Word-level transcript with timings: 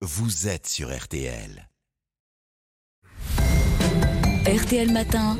vous 0.00 0.46
êtes 0.46 0.68
sur 0.68 0.96
RTL. 0.96 1.67
RTL 4.58 4.90
Matin, 4.90 5.36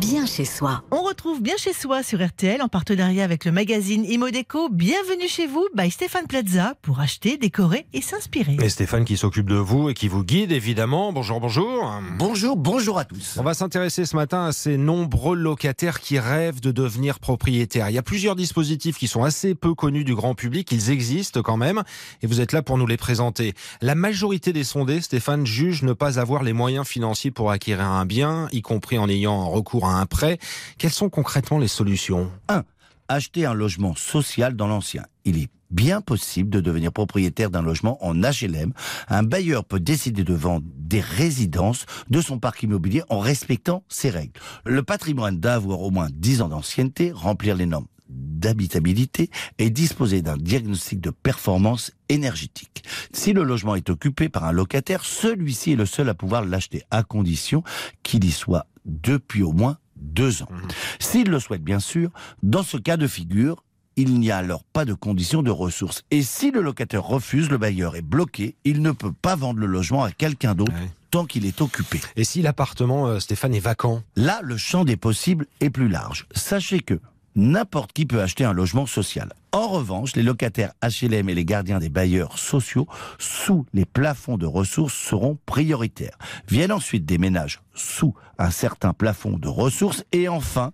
bien 0.00 0.24
chez 0.24 0.46
soi. 0.46 0.84
On 0.90 1.02
retrouve 1.02 1.42
bien 1.42 1.54
chez 1.58 1.74
soi 1.74 2.02
sur 2.02 2.24
RTL 2.24 2.62
en 2.62 2.68
partenariat 2.68 3.22
avec 3.22 3.44
le 3.44 3.52
magazine 3.52 4.06
Imodeco. 4.06 4.70
Bienvenue 4.70 5.28
chez 5.28 5.46
vous 5.46 5.66
by 5.74 5.90
Stéphane 5.90 6.26
Plaza 6.26 6.74
pour 6.80 7.00
acheter, 7.00 7.36
décorer 7.36 7.86
et 7.92 8.00
s'inspirer. 8.00 8.56
Et 8.62 8.68
Stéphane 8.70 9.04
qui 9.04 9.18
s'occupe 9.18 9.50
de 9.50 9.56
vous 9.56 9.90
et 9.90 9.94
qui 9.94 10.08
vous 10.08 10.24
guide 10.24 10.50
évidemment. 10.50 11.12
Bonjour, 11.12 11.40
bonjour. 11.40 11.92
Bonjour, 12.16 12.56
bonjour 12.56 12.98
à 12.98 13.04
tous. 13.04 13.36
On 13.38 13.42
va 13.42 13.52
s'intéresser 13.52 14.06
ce 14.06 14.16
matin 14.16 14.46
à 14.46 14.52
ces 14.52 14.78
nombreux 14.78 15.36
locataires 15.36 16.00
qui 16.00 16.18
rêvent 16.18 16.60
de 16.60 16.70
devenir 16.70 17.18
propriétaires. 17.18 17.90
Il 17.90 17.94
y 17.94 17.98
a 17.98 18.02
plusieurs 18.02 18.36
dispositifs 18.36 18.96
qui 18.96 19.08
sont 19.08 19.24
assez 19.24 19.54
peu 19.54 19.74
connus 19.74 20.04
du 20.04 20.14
grand 20.14 20.34
public. 20.34 20.72
Ils 20.72 20.90
existent 20.90 21.42
quand 21.42 21.58
même 21.58 21.82
et 22.22 22.26
vous 22.26 22.40
êtes 22.40 22.52
là 22.52 22.62
pour 22.62 22.78
nous 22.78 22.86
les 22.86 22.96
présenter. 22.96 23.52
La 23.82 23.94
majorité 23.94 24.54
des 24.54 24.64
sondés, 24.64 25.02
Stéphane, 25.02 25.44
jugent 25.44 25.82
ne 25.82 25.92
pas 25.92 26.18
avoir 26.18 26.42
les 26.42 26.54
moyens 26.54 26.86
financiers 26.86 27.30
pour 27.30 27.50
acquérir 27.50 27.84
un 27.84 28.06
bien 28.06 28.48
y 28.54 28.62
compris 28.62 28.98
en 28.98 29.08
ayant 29.08 29.48
recours 29.50 29.86
à 29.86 30.00
un 30.00 30.06
prêt. 30.06 30.38
Quelles 30.78 30.92
sont 30.92 31.10
concrètement 31.10 31.58
les 31.58 31.68
solutions? 31.68 32.30
1. 32.48 32.62
Acheter 33.08 33.44
un 33.44 33.54
logement 33.54 33.94
social 33.94 34.56
dans 34.56 34.66
l'ancien. 34.66 35.04
Il 35.24 35.38
est 35.38 35.50
bien 35.70 36.00
possible 36.00 36.50
de 36.50 36.60
devenir 36.60 36.92
propriétaire 36.92 37.50
d'un 37.50 37.62
logement 37.62 38.02
en 38.04 38.14
HLM. 38.14 38.72
Un 39.08 39.22
bailleur 39.24 39.64
peut 39.64 39.80
décider 39.80 40.22
de 40.22 40.34
vendre 40.34 40.64
des 40.76 41.00
résidences 41.00 41.84
de 42.08 42.20
son 42.20 42.38
parc 42.38 42.62
immobilier 42.62 43.02
en 43.08 43.18
respectant 43.18 43.82
ses 43.88 44.10
règles. 44.10 44.40
Le 44.64 44.82
patrimoine 44.82 45.40
d'avoir 45.40 45.80
au 45.80 45.90
moins 45.90 46.08
10 46.12 46.42
ans 46.42 46.48
d'ancienneté, 46.48 47.10
remplir 47.12 47.56
les 47.56 47.66
normes 47.66 47.86
d'habitabilité 48.08 49.30
et 49.58 49.70
disposer 49.70 50.22
d'un 50.22 50.36
diagnostic 50.36 51.00
de 51.00 51.10
performance 51.10 51.92
énergétique. 52.08 52.84
Si 53.12 53.32
le 53.32 53.42
logement 53.42 53.74
est 53.74 53.90
occupé 53.90 54.28
par 54.28 54.44
un 54.44 54.52
locataire, 54.52 55.04
celui-ci 55.04 55.72
est 55.72 55.76
le 55.76 55.86
seul 55.86 56.08
à 56.08 56.14
pouvoir 56.14 56.44
l'acheter 56.44 56.82
à 56.90 57.02
condition 57.02 57.62
qu'il 58.02 58.24
y 58.24 58.30
soit 58.30 58.66
depuis 58.84 59.42
au 59.42 59.52
moins 59.52 59.78
deux 59.96 60.42
ans. 60.42 60.48
Mmh. 60.50 60.68
S'il 60.98 61.30
le 61.30 61.40
souhaite 61.40 61.64
bien 61.64 61.80
sûr, 61.80 62.10
dans 62.42 62.62
ce 62.62 62.76
cas 62.76 62.96
de 62.96 63.06
figure, 63.06 63.64
il 63.96 64.18
n'y 64.18 64.30
a 64.30 64.38
alors 64.38 64.64
pas 64.64 64.84
de 64.84 64.94
condition 64.94 65.42
de 65.42 65.50
ressources. 65.50 66.02
Et 66.10 66.22
si 66.22 66.50
le 66.50 66.60
locataire 66.60 67.04
refuse, 67.04 67.48
le 67.48 67.58
bailleur 67.58 67.96
est 67.96 68.02
bloqué, 68.02 68.56
il 68.64 68.82
ne 68.82 68.90
peut 68.90 69.12
pas 69.12 69.36
vendre 69.36 69.60
le 69.60 69.66
logement 69.66 70.02
à 70.02 70.10
quelqu'un 70.10 70.54
d'autre. 70.54 70.72
tant 71.10 71.26
qu'il 71.26 71.46
est 71.46 71.60
occupé. 71.60 72.00
Et 72.16 72.24
si 72.24 72.42
l'appartement, 72.42 73.06
euh, 73.06 73.20
Stéphane, 73.20 73.54
est 73.54 73.60
vacant? 73.60 74.02
Là, 74.16 74.40
le 74.42 74.56
champ 74.56 74.84
des 74.84 74.96
possibles 74.96 75.46
est 75.60 75.70
plus 75.70 75.86
large. 75.88 76.26
Sachez 76.32 76.80
que 76.80 76.98
n'importe 77.36 77.92
qui 77.92 78.06
peut 78.06 78.20
acheter 78.20 78.44
un 78.44 78.52
logement 78.52 78.86
social. 78.86 79.32
En 79.52 79.68
revanche, 79.68 80.16
les 80.16 80.22
locataires 80.22 80.72
HLM 80.82 81.28
et 81.28 81.34
les 81.34 81.44
gardiens 81.44 81.78
des 81.78 81.88
bailleurs 81.88 82.38
sociaux 82.38 82.86
sous 83.18 83.66
les 83.72 83.84
plafonds 83.84 84.36
de 84.36 84.46
ressources 84.46 84.94
seront 84.94 85.38
prioritaires. 85.46 86.18
Viennent 86.48 86.72
ensuite 86.72 87.04
des 87.04 87.18
ménages 87.18 87.60
sous 87.74 88.14
un 88.38 88.50
certain 88.50 88.92
plafond 88.92 89.38
de 89.38 89.48
ressources 89.48 90.04
et 90.12 90.28
enfin 90.28 90.72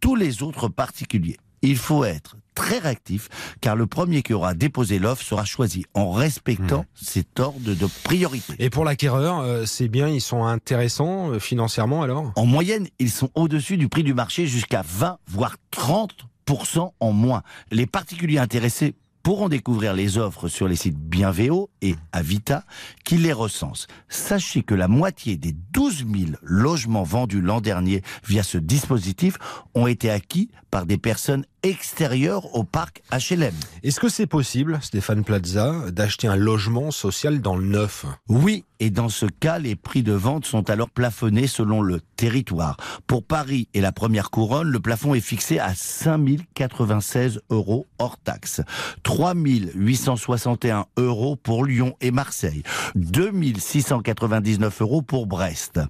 tous 0.00 0.16
les 0.16 0.42
autres 0.42 0.68
particuliers. 0.68 1.38
Il 1.62 1.76
faut 1.76 2.04
être 2.04 2.36
très 2.54 2.78
réactif, 2.78 3.28
car 3.60 3.76
le 3.76 3.86
premier 3.86 4.22
qui 4.22 4.34
aura 4.34 4.54
déposé 4.54 4.98
l'offre 4.98 5.24
sera 5.24 5.44
choisi 5.44 5.84
en 5.94 6.10
respectant 6.10 6.84
cet 6.94 7.40
ordre 7.40 7.74
de 7.74 7.86
priorité. 8.04 8.54
Et 8.58 8.70
pour 8.70 8.84
l'acquéreur, 8.84 9.40
euh, 9.40 9.64
ces 9.64 9.88
biens, 9.88 10.08
ils 10.08 10.20
sont 10.20 10.44
intéressants 10.44 11.30
euh, 11.30 11.38
financièrement 11.38 12.02
alors? 12.02 12.32
En 12.36 12.46
moyenne, 12.46 12.88
ils 12.98 13.10
sont 13.10 13.30
au-dessus 13.34 13.76
du 13.76 13.88
prix 13.88 14.02
du 14.02 14.14
marché 14.14 14.46
jusqu'à 14.46 14.82
20 14.84 15.18
voire 15.28 15.56
30% 15.72 16.92
en 17.00 17.12
moins. 17.12 17.42
Les 17.70 17.86
particuliers 17.86 18.38
intéressés 18.38 18.94
pourront 19.22 19.48
découvrir 19.48 19.94
les 19.94 20.18
offres 20.18 20.48
sur 20.48 20.68
les 20.68 20.76
sites 20.76 20.98
Bienvéo 20.98 21.70
et 21.80 21.94
Avita 22.12 22.64
qui 23.04 23.18
les 23.18 23.32
recensent. 23.32 23.86
Sachez 24.08 24.62
que 24.62 24.74
la 24.74 24.88
moitié 24.88 25.36
des 25.36 25.54
12 25.72 25.98
000 25.98 26.30
logements 26.42 27.02
vendus 27.02 27.40
l'an 27.40 27.60
dernier 27.60 28.02
via 28.26 28.42
ce 28.42 28.58
dispositif 28.58 29.38
ont 29.74 29.86
été 29.86 30.10
acquis 30.10 30.50
par 30.70 30.86
des 30.86 30.98
personnes 30.98 31.44
extérieures 31.62 32.56
au 32.56 32.64
parc 32.64 33.02
HLM. 33.12 33.54
Est-ce 33.82 34.00
que 34.00 34.08
c'est 34.08 34.26
possible, 34.26 34.78
Stéphane 34.82 35.22
Plaza, 35.22 35.90
d'acheter 35.90 36.26
un 36.26 36.36
logement 36.36 36.90
social 36.90 37.40
dans 37.40 37.56
le 37.56 37.66
neuf? 37.66 38.06
Oui, 38.28 38.64
et 38.80 38.90
dans 38.90 39.08
ce 39.08 39.26
cas, 39.26 39.58
les 39.58 39.76
prix 39.76 40.02
de 40.02 40.12
vente 40.12 40.44
sont 40.44 40.70
alors 40.70 40.90
plafonnés 40.90 41.46
selon 41.46 41.82
le 41.82 42.00
territoire. 42.16 42.76
Pour 43.06 43.22
Paris 43.24 43.68
et 43.74 43.80
la 43.80 43.92
première 43.92 44.30
couronne, 44.30 44.70
le 44.70 44.80
plafond 44.80 45.14
est 45.14 45.20
fixé 45.20 45.58
à 45.58 45.74
5096 45.74 47.42
euros 47.50 47.86
hors 48.02 48.18
taxe. 48.18 48.60
3861 49.04 50.86
euros 50.96 51.36
pour 51.36 51.64
Lyon 51.64 51.94
et 52.00 52.10
Marseille. 52.10 52.62
2699 52.96 54.82
euros 54.82 55.02
pour 55.02 55.26
Brest. 55.26 55.80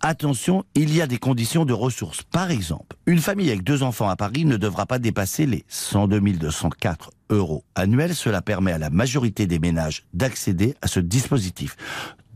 Attention, 0.00 0.64
il 0.74 0.94
y 0.94 1.02
a 1.02 1.06
des 1.06 1.18
conditions 1.18 1.64
de 1.64 1.72
ressources. 1.72 2.22
Par 2.22 2.50
exemple, 2.50 2.96
une 3.06 3.18
famille 3.18 3.50
avec 3.50 3.64
deux 3.64 3.82
enfants 3.82 4.08
à 4.08 4.16
Paris 4.16 4.44
ne 4.44 4.56
devra 4.56 4.86
pas 4.86 4.98
dépasser 4.98 5.46
les 5.46 5.64
102 5.68 6.20
204 6.20 7.10
euros 7.30 7.64
annuels. 7.74 8.14
Cela 8.14 8.42
permet 8.42 8.72
à 8.72 8.78
la 8.78 8.90
majorité 8.90 9.46
des 9.46 9.58
ménages 9.58 10.04
d'accéder 10.14 10.74
à 10.82 10.86
ce 10.86 11.00
dispositif. 11.00 11.76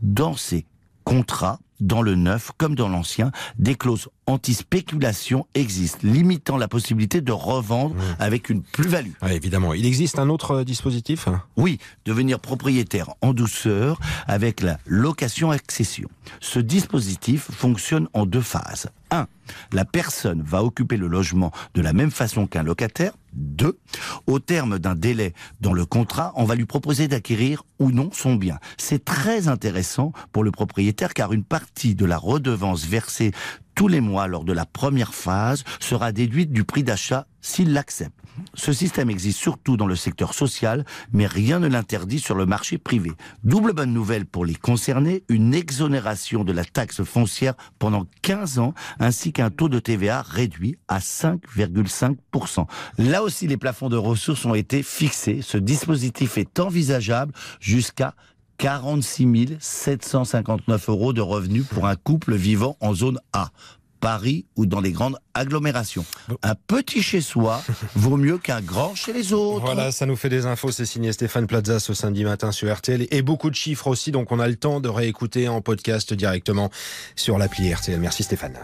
Dans 0.01 0.35
ces 0.35 0.65
contrats, 1.07 1.59
dans 1.79 2.01
le 2.01 2.15
neuf 2.15 2.51
comme 2.57 2.75
dans 2.75 2.89
l'ancien, 2.89 3.31
des 3.59 3.75
clauses 3.75 4.09
anti-spéculation 4.25 5.47
existent, 5.53 5.99
limitant 6.03 6.57
la 6.57 6.67
possibilité 6.67 7.21
de 7.21 7.31
revendre 7.31 7.95
mmh. 7.95 8.01
avec 8.19 8.49
une 8.49 8.61
plus-value. 8.61 9.11
évidemment. 9.29 9.73
Il 9.73 9.85
existe 9.85 10.19
un 10.19 10.27
autre 10.27 10.51
euh, 10.51 10.63
dispositif? 10.65 11.29
Oui, 11.55 11.79
devenir 12.05 12.39
propriétaire 12.39 13.11
en 13.21 13.33
douceur 13.33 13.99
avec 14.27 14.61
la 14.61 14.79
location-accession. 14.85 16.09
Ce 16.41 16.59
dispositif 16.59 17.49
fonctionne 17.51 18.09
en 18.13 18.25
deux 18.25 18.41
phases. 18.41 18.89
1. 19.11 19.27
La 19.71 19.85
personne 19.85 20.41
va 20.41 20.63
occuper 20.63 20.97
le 20.97 21.07
logement 21.07 21.53
de 21.73 21.81
la 21.81 21.93
même 21.93 22.11
façon 22.11 22.47
qu'un 22.47 22.63
locataire. 22.63 23.13
2. 23.37 23.79
Au 24.27 24.39
terme 24.39 24.79
d'un 24.79 24.95
délai 24.95 25.33
dans 25.61 25.73
le 25.73 25.85
contrat, 25.85 26.33
on 26.35 26.43
va 26.43 26.55
lui 26.55 26.65
proposer 26.65 27.07
d'acquérir 27.07 27.63
ou 27.79 27.91
non 27.91 28.09
son 28.11 28.35
bien. 28.35 28.59
C'est 28.77 29.05
très 29.05 29.47
intéressant 29.47 30.11
pour 30.31 30.43
le 30.43 30.51
propriétaire 30.51 31.13
car 31.13 31.33
une 31.33 31.43
partie 31.43 31.95
de 31.95 32.05
la 32.05 32.17
redevance 32.17 32.85
versée 32.85 33.31
tous 33.77 33.87
les 33.87 34.01
mois 34.01 34.25
lors 34.25 34.43
de 34.43 34.53
la 34.53 34.65
première 34.65 35.13
phase 35.13 35.63
sera 35.79 36.11
déduite 36.11 36.51
du 36.51 36.63
prix 36.63 36.83
d'achat 36.83 37.27
s'il 37.41 37.73
l'accepte. 37.73 38.19
Ce 38.55 38.73
système 38.73 39.11
existe 39.11 39.39
surtout 39.39 39.77
dans 39.77 39.85
le 39.85 39.95
secteur 39.95 40.33
social, 40.33 40.83
mais 41.13 41.27
rien 41.27 41.59
ne 41.59 41.67
l'interdit 41.67 42.19
sur 42.19 42.33
le 42.33 42.47
marché 42.47 42.79
privé. 42.79 43.11
Double 43.43 43.73
bonne 43.73 43.93
nouvelle 43.93 44.25
pour 44.25 44.45
les 44.45 44.55
concernés, 44.55 45.23
une 45.29 45.53
exonération 45.53 46.43
de 46.43 46.51
la 46.51 46.65
taxe 46.65 47.03
foncière 47.03 47.53
pendant 47.77 48.07
15 48.23 48.57
ans, 48.57 48.73
ainsi 48.99 49.31
qu'un 49.31 49.51
taux 49.51 49.69
de 49.69 49.77
TVA 49.77 50.23
réduit 50.23 50.77
à 50.87 50.97
5,5%. 50.97 52.65
Là 52.97 53.21
aussi, 53.21 53.45
les 53.45 53.57
plafonds 53.57 53.89
de 53.89 53.97
ressources 53.97 54.45
ont 54.45 54.55
été 54.55 54.81
fixés. 54.81 55.41
Ce 55.43 55.57
dispositif 55.57 56.39
est 56.39 56.59
envisageable 56.59 57.31
jusqu'à 57.59 58.15
46 58.57 59.57
759 59.59 60.89
euros 60.89 61.13
de 61.13 61.21
revenus 61.21 61.65
pour 61.65 61.87
un 61.87 61.95
couple 61.95 62.35
vivant 62.35 62.77
en 62.81 62.93
zone 62.93 63.19
A. 63.33 63.49
Paris 63.99 64.45
ou 64.55 64.65
dans 64.65 64.79
les 64.79 64.91
grandes 64.91 65.17
agglomérations. 65.33 66.05
Un 66.43 66.55
petit 66.55 67.01
chez 67.01 67.21
soi 67.21 67.63
vaut 67.95 68.17
mieux 68.17 68.37
qu'un 68.37 68.61
grand 68.61 68.95
chez 68.95 69.13
les 69.13 69.33
autres. 69.33 69.65
Voilà, 69.65 69.91
ça 69.91 70.05
nous 70.05 70.15
fait 70.15 70.29
des 70.29 70.45
infos. 70.45 70.71
C'est 70.71 70.85
signé 70.85 71.11
Stéphane 71.11 71.47
Plaza 71.47 71.79
ce 71.79 71.93
samedi 71.93 72.23
matin 72.23 72.51
sur 72.51 72.73
RTL 72.73 73.07
et 73.09 73.21
beaucoup 73.21 73.49
de 73.49 73.55
chiffres 73.55 73.87
aussi. 73.87 74.11
Donc 74.11 74.31
on 74.31 74.39
a 74.39 74.47
le 74.47 74.55
temps 74.55 74.79
de 74.79 74.89
réécouter 74.89 75.47
en 75.47 75.61
podcast 75.61 76.13
directement 76.13 76.69
sur 77.15 77.37
l'appli 77.37 77.73
RTL. 77.73 77.99
Merci 77.99 78.23
Stéphane. 78.23 78.57